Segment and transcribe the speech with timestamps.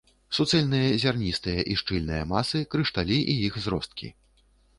[0.35, 4.13] Суцэльныя зярністыя і шчыльныя масы, крышталі і іх зросткі.